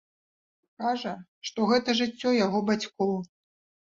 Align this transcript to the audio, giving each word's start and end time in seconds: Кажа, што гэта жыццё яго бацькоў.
Кажа, 0.85 1.11
што 1.49 1.67
гэта 1.71 1.95
жыццё 1.99 2.31
яго 2.45 2.63
бацькоў. 2.71 3.13